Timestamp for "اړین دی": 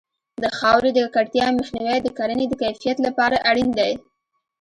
3.49-3.91